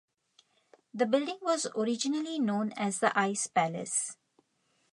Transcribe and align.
The 0.95 1.05
building 1.05 1.37
was 1.43 1.67
originally 1.75 2.39
known 2.39 2.71
as 2.71 2.97
the 3.01 3.15
Ice 3.15 3.45
Palace. 3.45 4.17